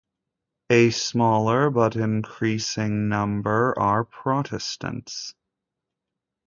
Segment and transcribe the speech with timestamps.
[0.71, 5.35] A smaller, but increasing, number are Protestants.